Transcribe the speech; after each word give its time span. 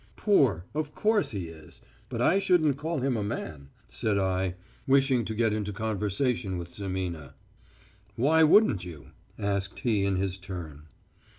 "Poor, 0.15 0.65
of 0.73 0.95
course 0.95 1.29
he 1.29 1.47
is, 1.47 1.79
but 2.09 2.23
I 2.23 2.39
shouldn't 2.39 2.75
call 2.75 3.01
him 3.01 3.15
a 3.15 3.21
man," 3.23 3.69
said 3.87 4.17
I, 4.17 4.55
wishing 4.87 5.23
to 5.25 5.35
get 5.35 5.53
into 5.53 5.71
conversation 5.71 6.57
with 6.57 6.73
Zimina. 6.73 7.35
"Why 8.15 8.41
wouldn't 8.43 8.83
you?" 8.83 9.11
asked 9.37 9.81
he 9.81 10.03
in 10.03 10.15
his 10.15 10.39
turn. 10.39 10.87